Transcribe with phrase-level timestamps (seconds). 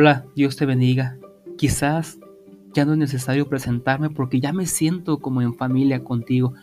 [0.00, 1.18] Hola, Dios te bendiga.
[1.56, 2.20] Quizás
[2.72, 6.54] ya no es necesario presentarme porque ya me siento como en familia contigo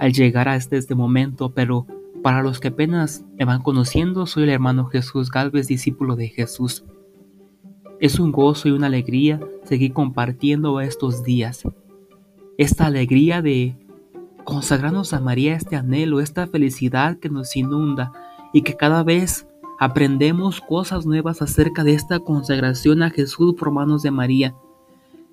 [0.00, 1.86] al llegar a este, este momento, pero
[2.24, 6.84] para los que apenas me van conociendo, soy el hermano Jesús Galvez, discípulo de Jesús.
[8.00, 11.62] Es un gozo y una alegría seguir compartiendo estos días.
[12.58, 13.76] Esta alegría de
[14.42, 18.10] consagrarnos a María, este anhelo, esta felicidad que nos inunda
[18.52, 19.46] y que cada vez
[19.78, 24.54] aprendemos cosas nuevas acerca de esta consagración a Jesús por manos de María.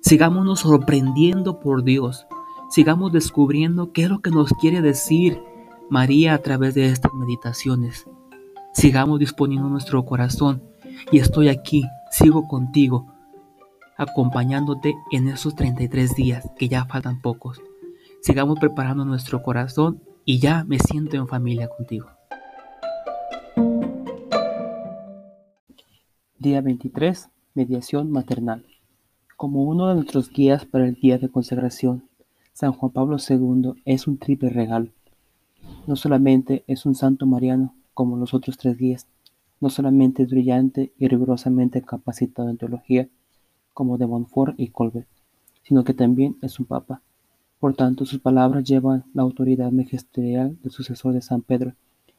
[0.00, 2.26] Sigámonos sorprendiendo por Dios.
[2.70, 5.40] Sigamos descubriendo qué es lo que nos quiere decir
[5.88, 8.06] María a través de estas meditaciones.
[8.72, 10.62] Sigamos disponiendo nuestro corazón
[11.10, 13.06] y estoy aquí, sigo contigo,
[13.96, 17.60] acompañándote en esos 33 días, que ya faltan pocos.
[18.22, 22.13] Sigamos preparando nuestro corazón y ya me siento en familia contigo.
[26.44, 27.30] Día 23.
[27.54, 28.66] Mediación maternal.
[29.34, 32.04] Como uno de nuestros guías para el día de consagración,
[32.52, 34.90] San Juan Pablo II es un triple regalo.
[35.86, 39.06] No solamente es un santo mariano como los otros tres guías,
[39.58, 43.08] no solamente es brillante y rigurosamente capacitado en teología
[43.72, 45.08] como de Montfort y Colbert,
[45.62, 47.00] sino que también es un papa.
[47.58, 51.72] Por tanto, sus palabras llevan la autoridad magisterial del sucesor de San Pedro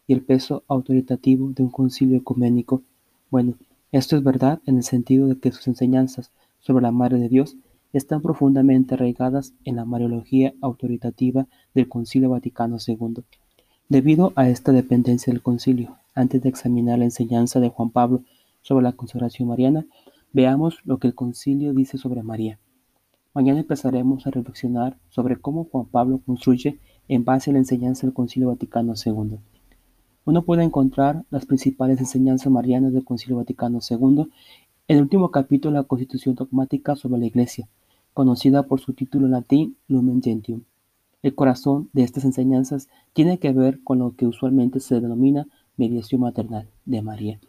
[0.07, 2.81] y el peso autoritativo de un concilio ecuménico.
[3.29, 3.53] Bueno,
[3.97, 7.55] esto es verdad en el sentido de que sus enseñanzas sobre la Madre de Dios
[7.93, 13.23] están profundamente arraigadas en la mariología autoritativa del Concilio Vaticano II.
[13.87, 18.23] Debido a esta dependencia del concilio, antes de examinar la enseñanza de Juan Pablo
[18.61, 19.85] sobre la consagración mariana,
[20.33, 22.59] veamos lo que el concilio dice sobre María.
[23.33, 28.13] Mañana empezaremos a reflexionar sobre cómo Juan Pablo construye en base a la enseñanza del
[28.13, 29.37] Concilio Vaticano II.
[30.25, 34.25] Uno puede encontrar las principales enseñanzas marianas del Concilio Vaticano II
[34.87, 37.69] en el último capítulo de la Constitución dogmática sobre la Iglesia,
[38.11, 40.63] conocida por su título en latín Lumen Gentium.
[41.21, 46.21] El corazón de estas enseñanzas tiene que ver con lo que usualmente se denomina mediación
[46.21, 47.39] maternal de María.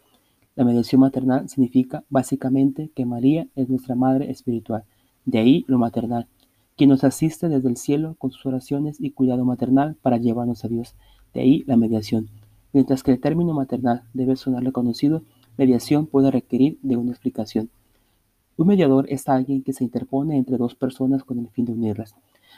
[0.55, 4.83] La mediación maternal significa básicamente que María es nuestra madre espiritual,
[5.25, 6.27] de ahí lo maternal,
[6.75, 10.67] quien nos asiste desde el cielo con sus oraciones y cuidado maternal para llevarnos a
[10.67, 10.93] Dios,
[11.33, 12.29] de ahí la mediación.
[12.73, 15.23] Mientras que el término maternal debe sonar reconocido,
[15.57, 17.69] mediación puede requerir de una explicación.
[18.57, 22.15] Un mediador es alguien que se interpone entre dos personas con el fin de unirlas.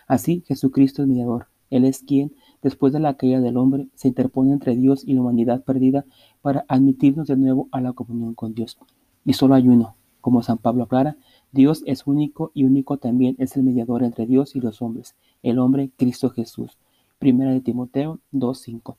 [0.08, 1.48] Así, Jesucristo es mediador.
[1.70, 2.34] Él es quien,
[2.64, 6.06] después de la caída del hombre, se interpone entre Dios y la humanidad perdida
[6.42, 8.78] para admitirnos de nuevo a la comunión con Dios.
[9.26, 9.96] Y solo hay uno.
[10.22, 11.16] Como San Pablo aclara,
[11.52, 15.60] Dios es único y único también es el mediador entre Dios y los hombres, el
[15.60, 16.78] hombre Cristo Jesús.
[17.20, 18.96] Primera de Timoteo 2.5.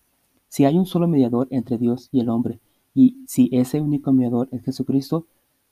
[0.51, 2.59] Si hay un solo mediador entre Dios y el hombre,
[2.93, 5.27] y si ese único mediador es Jesucristo,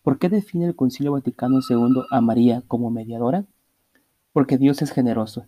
[0.05, 3.45] ¿por qué define el Concilio Vaticano II a María como mediadora?
[4.33, 5.47] Porque Dios es generoso.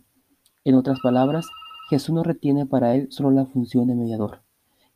[0.65, 1.47] En otras palabras,
[1.89, 4.41] Jesús no retiene para él solo la función de mediador.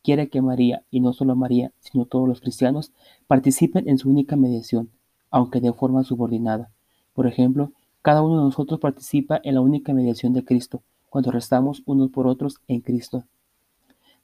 [0.04, 2.92] Quiere que María, y no solo María, sino todos los cristianos,
[3.26, 4.90] participen en su única mediación,
[5.30, 6.70] aunque de forma subordinada.
[7.14, 7.72] Por ejemplo,
[8.02, 12.26] cada uno de nosotros participa en la única mediación de Cristo, cuando restamos unos por
[12.26, 13.24] otros en Cristo.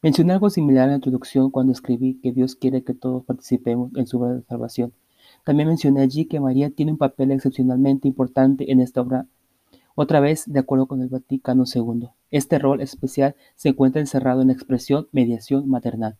[0.03, 4.09] Mencioné algo similar en la introducción cuando escribí que Dios quiere que todos participemos en
[4.09, 4.93] su obra de salvación.
[5.45, 9.29] También mencioné allí que María tiene un papel excepcionalmente importante en esta obra,
[9.95, 12.09] otra vez de acuerdo con el Vaticano II.
[12.33, 16.17] Este rol especial se encuentra encerrado en la expresión mediación maternal.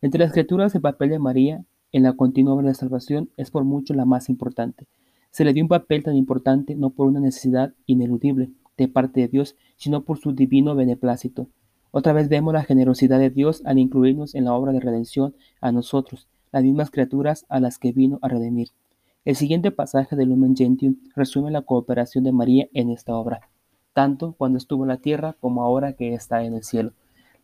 [0.00, 3.64] Entre las escrituras, el papel de María en la continua obra de salvación es por
[3.64, 4.86] mucho la más importante.
[5.32, 9.28] Se le dio un papel tan importante no por una necesidad ineludible de parte de
[9.28, 11.48] Dios, sino por su divino beneplácito.
[11.90, 15.72] Otra vez vemos la generosidad de Dios al incluirnos en la obra de redención a
[15.72, 18.68] nosotros, las mismas criaturas a las que vino a redimir.
[19.24, 23.40] El siguiente pasaje del Lumen Gentium resume la cooperación de María en esta obra,
[23.94, 26.92] tanto cuando estuvo en la tierra como ahora que está en el cielo.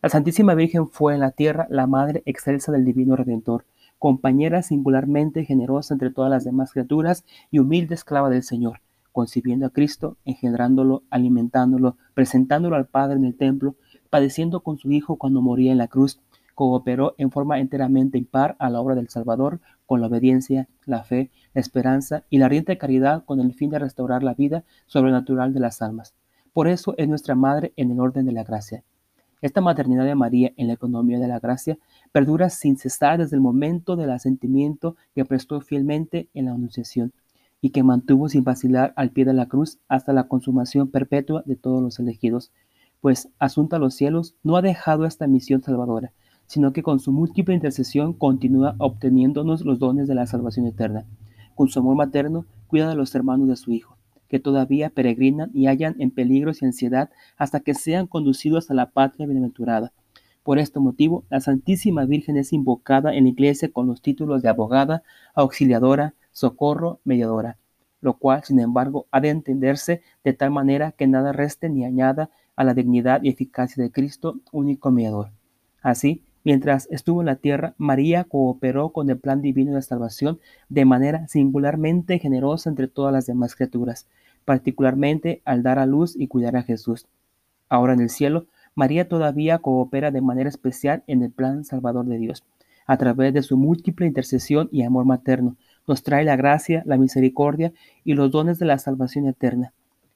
[0.01, 3.65] La Santísima Virgen fue en la tierra la Madre excelsa del Divino Redentor,
[3.97, 8.81] compañera singularmente generosa entre todas las demás criaturas y humilde esclava del Señor,
[9.11, 13.75] concibiendo a Cristo, engendrándolo, alimentándolo, presentándolo al Padre en el templo,
[14.09, 16.19] padeciendo con su Hijo cuando moría en la cruz,
[16.55, 21.29] cooperó en forma enteramente impar a la obra del Salvador con la obediencia, la fe,
[21.53, 25.59] la esperanza y la ardiente caridad con el fin de restaurar la vida sobrenatural de
[25.59, 26.15] las almas.
[26.53, 28.83] Por eso es nuestra Madre en el orden de la gracia.
[29.41, 31.77] Esta maternidad de María en la economía de la gracia
[32.11, 37.11] perdura sin cesar desde el momento del asentimiento que prestó fielmente en la Anunciación
[37.61, 41.55] y que mantuvo sin vacilar al pie de la cruz hasta la consumación perpetua de
[41.55, 42.51] todos los elegidos,
[43.05, 46.11] pues, asunta a los cielos, no ha dejado esta misión salvadora,
[46.47, 51.05] sino que con su múltiple intercesión continúa obteniéndonos los dones de la salvación eterna.
[51.53, 53.95] con su amor materno, cuida de los hermanos de su Hijo,
[54.27, 58.89] que todavía peregrinan y hallan en peligros y ansiedad hasta que sean conducidos a la
[58.89, 59.93] patria bienaventurada.
[60.41, 64.49] Por este motivo, la Santísima Virgen es invocada en la Iglesia con los títulos de
[64.49, 65.03] abogada,
[65.35, 67.59] auxiliadora, socorro, mediadora,
[68.01, 72.31] lo cual, sin embargo, ha de entenderse de tal manera que nada reste ni añada
[72.55, 75.31] a la dignidad y eficacia de Cristo, único mediador.
[75.81, 80.85] Así, mientras estuvo en la tierra, María cooperó con el plan divino de salvación de
[80.85, 84.07] manera singularmente generosa entre todas las demás criaturas,
[84.45, 87.07] particularmente al dar a luz y cuidar a Jesús.
[87.69, 92.17] Ahora en el cielo, María todavía coopera de manera especial en el plan salvador de
[92.17, 92.43] Dios.
[92.85, 95.55] A través de su múltiple intercesión y amor materno,
[95.87, 97.73] nos trae la gracia, la misericordia
[98.03, 99.73] y los dones de la salvación eterna.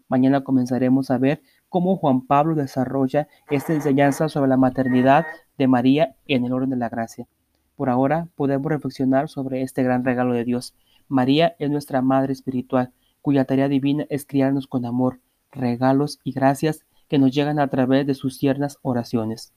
[0.08, 5.26] Mañana comenzaremos a ver cómo Juan Pablo desarrolla esta enseñanza sobre la maternidad
[5.58, 7.28] de María en el orden de la gracia.
[7.76, 10.76] Por ahora podemos reflexionar sobre este gran regalo de Dios.
[11.08, 15.20] María es nuestra Madre Espiritual, cuya tarea divina es criarnos con amor,
[15.52, 19.54] regalos y gracias que nos llegan a través de sus tiernas oraciones.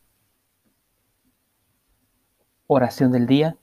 [2.66, 3.56] Oración del día.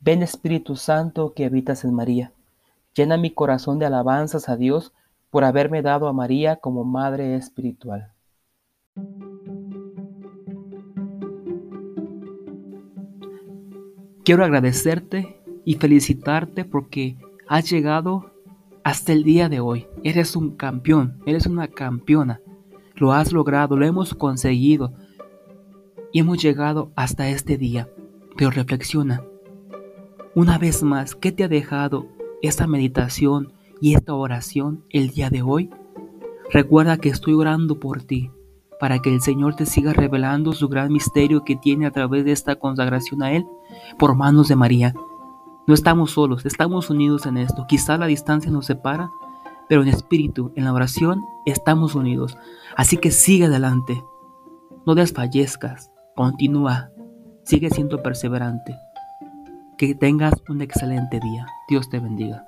[0.00, 2.32] Ven Espíritu Santo que habitas en María.
[2.94, 4.92] Llena mi corazón de alabanzas a Dios
[5.36, 8.14] por haberme dado a María como Madre Espiritual.
[14.24, 17.18] Quiero agradecerte y felicitarte porque
[17.48, 18.32] has llegado
[18.82, 19.86] hasta el día de hoy.
[20.04, 22.40] Eres un campeón, eres una campeona.
[22.94, 24.94] Lo has logrado, lo hemos conseguido
[26.14, 27.90] y hemos llegado hasta este día.
[28.38, 29.22] Pero reflexiona,
[30.34, 32.06] una vez más, ¿qué te ha dejado
[32.40, 35.70] esta meditación y esta oración el día de hoy,
[36.52, 38.30] recuerda que estoy orando por ti,
[38.78, 42.32] para que el Señor te siga revelando su gran misterio que tiene a través de
[42.32, 43.46] esta consagración a Él
[43.98, 44.94] por manos de María.
[45.66, 47.66] No estamos solos, estamos unidos en esto.
[47.66, 49.10] Quizá la distancia nos separa,
[49.68, 52.36] pero en espíritu, en la oración, estamos unidos.
[52.76, 54.02] Así que sigue adelante.
[54.86, 56.90] No desfallezcas, continúa,
[57.44, 58.76] sigue siendo perseverante.
[59.76, 61.46] Que tengas un excelente día.
[61.68, 62.46] Dios te bendiga.